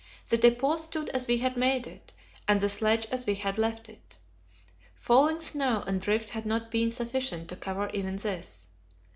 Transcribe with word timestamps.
The 0.27 0.37
depot 0.39 0.77
stood 0.77 1.09
as 1.09 1.27
we 1.27 1.37
had 1.37 1.55
made 1.55 1.85
it, 1.85 2.11
and 2.47 2.59
the 2.59 2.69
sledge 2.69 3.05
as 3.11 3.27
we 3.27 3.35
had 3.35 3.59
left 3.59 3.87
it. 3.87 4.17
Falling 4.95 5.41
snow 5.41 5.83
and 5.85 6.01
drift 6.01 6.29
had 6.29 6.43
not 6.47 6.71
been 6.71 6.89
sufficient 6.89 7.49
to 7.49 7.55
cover 7.55 7.87
even 7.91 8.15
this. 8.15 8.69